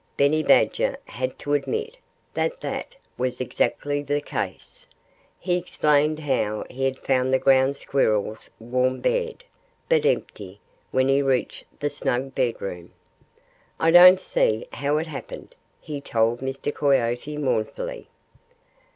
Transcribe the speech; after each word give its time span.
Benny 0.17 0.41
Badger 0.41 0.97
had 1.05 1.37
to 1.37 1.53
admit 1.53 1.95
that 2.33 2.59
that 2.61 2.95
was 3.19 3.39
exactly 3.39 4.01
the 4.01 4.19
case. 4.19 4.87
He 5.39 5.57
explained 5.57 6.17
how 6.21 6.65
he 6.71 6.85
had 6.85 6.97
found 6.97 7.31
the 7.31 7.37
Ground 7.37 7.75
Squirrel's 7.75 8.49
bed 8.59 8.67
warm, 8.71 8.97
but 9.01 10.03
empty, 10.07 10.59
when 10.89 11.07
he 11.07 11.21
reached 11.21 11.65
the 11.79 11.91
snug 11.91 12.33
bedroom. 12.33 12.91
"I 13.79 13.91
don't 13.91 14.19
see 14.19 14.67
how 14.73 14.97
it 14.97 15.05
happened," 15.05 15.53
he 15.79 16.01
told 16.01 16.39
Mr. 16.39 16.73
Coyote 16.73 17.37
mournfully. 17.37 18.07